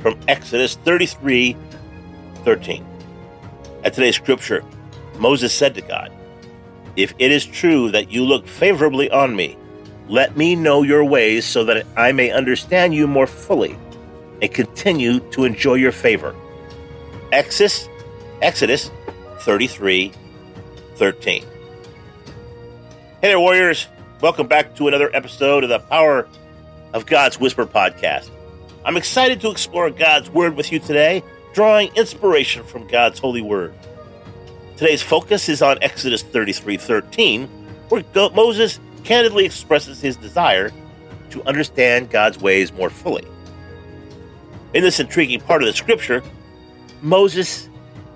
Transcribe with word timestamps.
from 0.00 0.18
Exodus 0.28 0.76
33 0.76 1.56
13. 2.44 2.86
At 3.84 3.94
today's 3.94 4.16
scripture, 4.16 4.64
Moses 5.18 5.52
said 5.52 5.74
to 5.74 5.82
God, 5.82 6.12
If 6.96 7.14
it 7.18 7.30
is 7.30 7.44
true 7.44 7.90
that 7.90 8.10
you 8.10 8.24
look 8.24 8.46
favorably 8.46 9.10
on 9.10 9.36
me, 9.36 9.56
let 10.08 10.36
me 10.36 10.56
know 10.56 10.82
your 10.82 11.04
ways 11.04 11.44
so 11.44 11.64
that 11.64 11.86
I 11.96 12.12
may 12.12 12.30
understand 12.30 12.94
you 12.94 13.06
more 13.06 13.26
fully 13.26 13.78
and 14.42 14.52
continue 14.52 15.20
to 15.30 15.44
enjoy 15.44 15.74
your 15.74 15.92
favor. 15.92 16.34
Exodus, 17.32 17.88
Exodus 18.42 18.90
33 19.40 20.12
13. 20.96 21.42
Hey 21.42 21.48
there, 23.28 23.40
warriors. 23.40 23.86
Welcome 24.20 24.48
back 24.48 24.74
to 24.76 24.88
another 24.88 25.14
episode 25.14 25.62
of 25.62 25.70
the 25.70 25.78
Power 25.78 26.28
of 26.92 27.06
God's 27.06 27.38
Whisper 27.38 27.66
podcast. 27.66 28.30
I'm 28.82 28.96
excited 28.96 29.42
to 29.42 29.50
explore 29.50 29.90
God's 29.90 30.30
Word 30.30 30.56
with 30.56 30.72
you 30.72 30.78
today, 30.78 31.22
drawing 31.52 31.94
inspiration 31.96 32.64
from 32.64 32.86
God's 32.86 33.18
holy 33.18 33.42
Word. 33.42 33.74
Today's 34.78 35.02
focus 35.02 35.50
is 35.50 35.60
on 35.60 35.76
Exodus 35.82 36.22
33 36.22 36.78
13, 36.78 37.46
where 37.90 38.02
Moses 38.14 38.80
candidly 39.04 39.44
expresses 39.44 40.00
his 40.00 40.16
desire 40.16 40.70
to 41.28 41.42
understand 41.44 42.08
God's 42.08 42.40
ways 42.40 42.72
more 42.72 42.88
fully. 42.88 43.24
In 44.72 44.82
this 44.82 44.98
intriguing 44.98 45.40
part 45.40 45.62
of 45.62 45.66
the 45.66 45.74
scripture, 45.74 46.22
Moses 47.02 47.68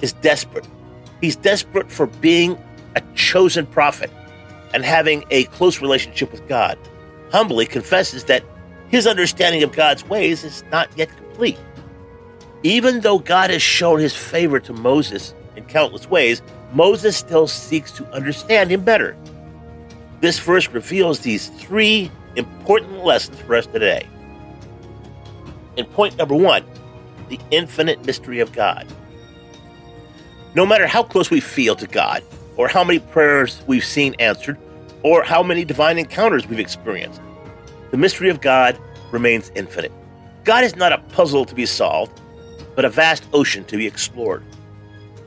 is 0.00 0.12
desperate. 0.12 0.66
He's 1.20 1.34
desperate 1.34 1.90
for 1.90 2.06
being 2.06 2.56
a 2.94 3.02
chosen 3.16 3.66
prophet 3.66 4.12
and 4.74 4.84
having 4.84 5.24
a 5.30 5.44
close 5.46 5.80
relationship 5.80 6.30
with 6.30 6.46
God. 6.46 6.78
Humbly 7.32 7.66
confesses 7.66 8.24
that 8.24 8.44
his 8.92 9.06
understanding 9.06 9.62
of 9.62 9.72
God's 9.72 10.04
ways 10.04 10.44
is 10.44 10.62
not 10.70 10.88
yet 10.96 11.08
complete. 11.16 11.58
Even 12.62 13.00
though 13.00 13.18
God 13.18 13.48
has 13.50 13.62
shown 13.62 13.98
his 13.98 14.14
favor 14.14 14.60
to 14.60 14.72
Moses 14.74 15.34
in 15.56 15.64
countless 15.64 16.08
ways, 16.08 16.42
Moses 16.74 17.16
still 17.16 17.48
seeks 17.48 17.90
to 17.92 18.06
understand 18.12 18.70
him 18.70 18.84
better. 18.84 19.16
This 20.20 20.38
verse 20.38 20.68
reveals 20.68 21.20
these 21.20 21.48
three 21.48 22.10
important 22.36 23.02
lessons 23.02 23.40
for 23.40 23.56
us 23.56 23.66
today. 23.66 24.06
In 25.76 25.86
point 25.86 26.18
number 26.18 26.36
one, 26.36 26.62
the 27.30 27.40
infinite 27.50 28.04
mystery 28.04 28.40
of 28.40 28.52
God. 28.52 28.86
No 30.54 30.66
matter 30.66 30.86
how 30.86 31.02
close 31.02 31.30
we 31.30 31.40
feel 31.40 31.74
to 31.76 31.86
God, 31.86 32.22
or 32.58 32.68
how 32.68 32.84
many 32.84 32.98
prayers 32.98 33.62
we've 33.66 33.86
seen 33.86 34.14
answered, 34.18 34.58
or 35.02 35.22
how 35.24 35.42
many 35.42 35.64
divine 35.64 35.96
encounters 35.96 36.46
we've 36.46 36.60
experienced, 36.60 37.22
the 37.90 37.98
mystery 37.98 38.30
of 38.30 38.40
God 38.40 38.78
remains 39.12 39.52
infinite. 39.54 39.92
God 40.44 40.64
is 40.64 40.74
not 40.74 40.92
a 40.92 40.98
puzzle 40.98 41.44
to 41.44 41.54
be 41.54 41.66
solved, 41.66 42.20
but 42.74 42.84
a 42.84 42.90
vast 42.90 43.24
ocean 43.32 43.64
to 43.66 43.76
be 43.76 43.86
explored. 43.86 44.42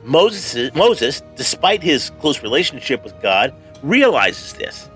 Moses, 0.03 0.73
Moses, 0.75 1.21
despite 1.35 1.81
his 1.81 2.11
close 2.19 2.43
relationship 2.43 3.03
with 3.03 3.19
God, 3.21 3.53
realizes 3.81 4.53
this 4.53 4.89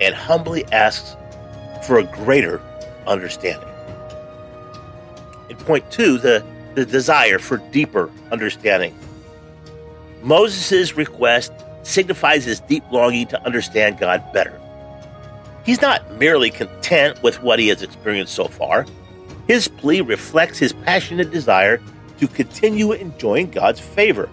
and 0.00 0.14
humbly 0.14 0.64
asks 0.66 1.16
for 1.86 1.98
a 1.98 2.04
greater 2.04 2.60
understanding. 3.06 3.68
In 5.48 5.56
point 5.56 5.90
two, 5.90 6.18
the, 6.18 6.44
the 6.74 6.84
desire 6.84 7.38
for 7.38 7.58
deeper 7.72 8.10
understanding. 8.30 8.96
Moses' 10.22 10.96
request 10.96 11.52
signifies 11.82 12.44
his 12.44 12.60
deep 12.60 12.84
longing 12.92 13.26
to 13.28 13.44
understand 13.44 13.98
God 13.98 14.22
better. 14.32 14.61
He's 15.64 15.80
not 15.80 16.18
merely 16.18 16.50
content 16.50 17.22
with 17.22 17.42
what 17.42 17.58
he 17.58 17.68
has 17.68 17.82
experienced 17.82 18.34
so 18.34 18.46
far. 18.46 18.86
His 19.46 19.68
plea 19.68 20.00
reflects 20.00 20.58
his 20.58 20.72
passionate 20.72 21.30
desire 21.30 21.80
to 22.18 22.28
continue 22.28 22.92
enjoying 22.92 23.50
God's 23.50 23.80
favor. 23.80 24.28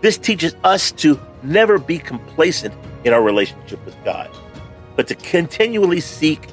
This 0.00 0.16
teaches 0.16 0.54
us 0.64 0.92
to 0.92 1.20
never 1.42 1.78
be 1.78 1.98
complacent 1.98 2.74
in 3.04 3.12
our 3.12 3.22
relationship 3.22 3.84
with 3.84 3.96
God, 4.04 4.30
but 4.96 5.06
to 5.08 5.14
continually 5.14 6.00
seek 6.00 6.46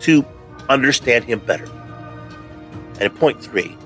to 0.00 0.24
understand 0.68 1.24
Him 1.24 1.40
better. 1.40 1.68
And 3.00 3.14
point 3.14 3.42
three, 3.42 3.76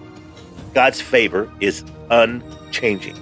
God's 0.75 1.01
favor 1.01 1.51
is 1.61 1.85
unchanging. 2.11 3.17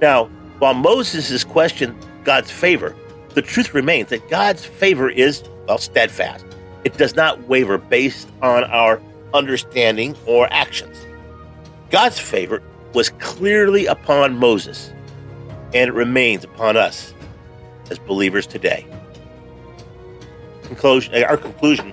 Now, 0.00 0.26
while 0.58 0.74
Moses 0.74 1.30
has 1.30 1.44
questioned 1.44 1.96
God's 2.24 2.50
favor, 2.50 2.94
the 3.30 3.42
truth 3.42 3.74
remains 3.74 4.10
that 4.10 4.28
God's 4.28 4.64
favor 4.64 5.10
is 5.10 5.42
well, 5.66 5.78
steadfast. 5.78 6.44
It 6.84 6.96
does 6.96 7.16
not 7.16 7.48
waver 7.48 7.78
based 7.78 8.28
on 8.42 8.64
our 8.64 9.00
understanding 9.34 10.16
or 10.26 10.48
actions. 10.52 10.96
God's 11.90 12.18
favor 12.18 12.62
was 12.94 13.10
clearly 13.10 13.86
upon 13.86 14.38
Moses, 14.38 14.92
and 15.74 15.88
it 15.88 15.92
remains 15.92 16.44
upon 16.44 16.76
us 16.76 17.12
as 17.90 17.98
believers 17.98 18.46
today. 18.46 18.86
Conclusion, 20.62 21.14
uh, 21.14 21.26
our 21.26 21.36
conclusion 21.36 21.92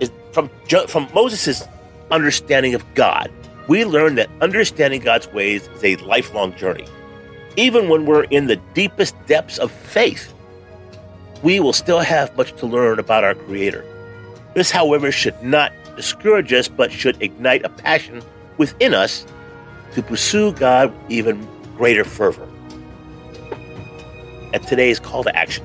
is 0.00 0.10
from, 0.32 0.50
from 0.88 1.08
Moses' 1.14 1.66
understanding 2.10 2.74
of 2.74 2.84
God, 2.94 3.30
we 3.68 3.84
learn 3.84 4.16
that 4.16 4.28
understanding 4.40 5.00
God's 5.00 5.28
ways 5.28 5.68
is 5.68 5.84
a 5.84 5.96
lifelong 5.96 6.54
journey. 6.56 6.86
Even 7.56 7.88
when 7.88 8.06
we're 8.06 8.24
in 8.24 8.46
the 8.46 8.56
deepest 8.74 9.14
depths 9.26 9.58
of 9.58 9.70
faith, 9.70 10.34
we 11.42 11.60
will 11.60 11.72
still 11.72 12.00
have 12.00 12.36
much 12.36 12.52
to 12.54 12.66
learn 12.66 12.98
about 12.98 13.24
our 13.24 13.34
Creator. 13.34 13.84
This, 14.54 14.70
however, 14.70 15.10
should 15.12 15.40
not 15.42 15.72
discourage 15.96 16.52
us, 16.52 16.68
but 16.68 16.92
should 16.92 17.20
ignite 17.22 17.64
a 17.64 17.68
passion 17.68 18.22
within 18.58 18.94
us 18.94 19.26
to 19.94 20.02
pursue 20.02 20.52
God 20.52 20.92
with 20.92 21.10
even 21.10 21.48
greater 21.76 22.04
fervor. 22.04 22.48
At 24.52 24.62
today's 24.64 24.98
call 24.98 25.24
to 25.24 25.36
action. 25.36 25.64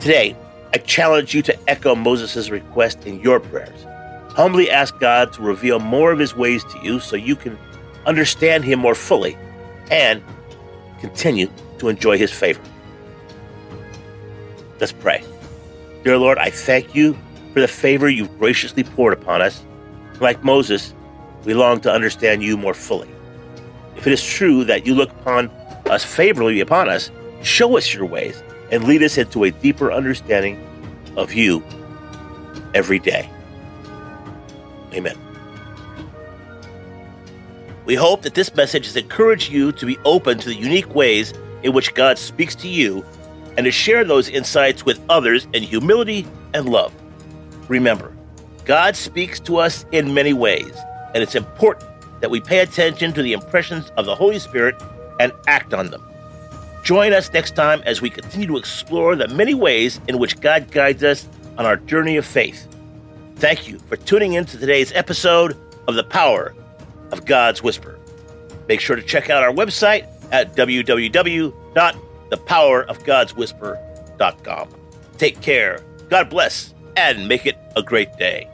Today, 0.00 0.36
I 0.74 0.78
challenge 0.78 1.34
you 1.34 1.42
to 1.42 1.68
echo 1.68 1.94
Moses' 1.94 2.50
request 2.50 3.06
in 3.06 3.20
your 3.20 3.40
prayers. 3.40 3.86
Humbly 4.30 4.70
ask 4.70 4.98
God 4.98 5.32
to 5.34 5.42
reveal 5.42 5.78
more 5.78 6.12
of 6.12 6.18
his 6.18 6.34
ways 6.34 6.64
to 6.64 6.78
you 6.82 7.00
so 7.00 7.16
you 7.16 7.36
can 7.36 7.58
understand 8.06 8.64
him 8.64 8.78
more 8.78 8.94
fully 8.94 9.36
and 9.90 10.22
continue 11.00 11.50
to 11.78 11.88
enjoy 11.88 12.16
his 12.16 12.30
favor. 12.30 12.62
Let's 14.82 14.90
pray. 14.90 15.22
Dear 16.02 16.18
Lord, 16.18 16.38
I 16.38 16.50
thank 16.50 16.92
you 16.92 17.16
for 17.52 17.60
the 17.60 17.68
favor 17.68 18.08
you've 18.08 18.36
graciously 18.36 18.82
poured 18.82 19.12
upon 19.12 19.40
us. 19.40 19.64
Like 20.18 20.42
Moses, 20.42 20.92
we 21.44 21.54
long 21.54 21.80
to 21.82 21.92
understand 21.92 22.42
you 22.42 22.56
more 22.56 22.74
fully. 22.74 23.08
If 23.94 24.08
it 24.08 24.12
is 24.12 24.26
true 24.26 24.64
that 24.64 24.84
you 24.84 24.96
look 24.96 25.12
upon 25.12 25.50
us 25.88 26.04
favorably 26.04 26.58
upon 26.58 26.88
us, 26.88 27.12
show 27.44 27.76
us 27.76 27.94
your 27.94 28.06
ways 28.06 28.42
and 28.72 28.82
lead 28.82 29.04
us 29.04 29.18
into 29.18 29.44
a 29.44 29.52
deeper 29.52 29.92
understanding 29.92 30.58
of 31.16 31.32
you 31.32 31.62
every 32.74 32.98
day. 32.98 33.30
Amen. 34.94 35.16
We 37.84 37.94
hope 37.94 38.22
that 38.22 38.34
this 38.34 38.52
message 38.56 38.86
has 38.86 38.96
encouraged 38.96 39.52
you 39.52 39.70
to 39.70 39.86
be 39.86 39.96
open 40.04 40.38
to 40.38 40.48
the 40.48 40.56
unique 40.56 40.92
ways 40.92 41.34
in 41.62 41.72
which 41.72 41.94
God 41.94 42.18
speaks 42.18 42.56
to 42.56 42.66
you 42.66 43.04
and 43.56 43.64
to 43.64 43.70
share 43.70 44.04
those 44.04 44.28
insights 44.28 44.84
with 44.84 45.00
others 45.08 45.46
in 45.52 45.62
humility 45.62 46.26
and 46.54 46.68
love. 46.68 46.92
Remember, 47.68 48.14
God 48.64 48.96
speaks 48.96 49.40
to 49.40 49.56
us 49.56 49.84
in 49.92 50.14
many 50.14 50.32
ways, 50.32 50.76
and 51.14 51.22
it's 51.22 51.34
important 51.34 51.90
that 52.20 52.30
we 52.30 52.40
pay 52.40 52.60
attention 52.60 53.12
to 53.12 53.22
the 53.22 53.32
impressions 53.32 53.90
of 53.96 54.06
the 54.06 54.14
Holy 54.14 54.38
Spirit 54.38 54.80
and 55.18 55.32
act 55.46 55.74
on 55.74 55.90
them. 55.90 56.02
Join 56.84 57.12
us 57.12 57.32
next 57.32 57.54
time 57.54 57.82
as 57.84 58.00
we 58.00 58.10
continue 58.10 58.48
to 58.48 58.56
explore 58.56 59.14
the 59.16 59.28
many 59.28 59.54
ways 59.54 60.00
in 60.08 60.18
which 60.18 60.40
God 60.40 60.70
guides 60.70 61.02
us 61.04 61.28
on 61.58 61.66
our 61.66 61.76
journey 61.76 62.16
of 62.16 62.26
faith. 62.26 62.66
Thank 63.36 63.68
you 63.68 63.78
for 63.80 63.96
tuning 63.96 64.34
in 64.34 64.44
to 64.46 64.58
today's 64.58 64.92
episode 64.92 65.56
of 65.86 65.94
The 65.94 66.04
Power 66.04 66.54
of 67.10 67.24
God's 67.24 67.62
Whisper. 67.62 67.98
Make 68.68 68.80
sure 68.80 68.96
to 68.96 69.02
check 69.02 69.30
out 69.30 69.42
our 69.42 69.52
website 69.52 70.06
at 70.30 70.54
www 70.56 71.52
thepowerofgodswhisper.com. 72.32 74.68
Take 75.18 75.40
care, 75.40 75.80
God 76.08 76.30
bless, 76.30 76.74
and 76.96 77.28
make 77.28 77.46
it 77.46 77.56
a 77.76 77.82
great 77.82 78.16
day. 78.16 78.48